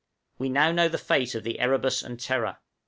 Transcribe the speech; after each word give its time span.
We 0.39 0.49
now 0.49 0.71
know 0.71 0.87
the 0.89 0.97
fate 0.97 1.35
of 1.35 1.43
the 1.43 1.59
'Erebus' 1.59 2.01
and 2.01 2.19
'Terror.' 2.19 2.57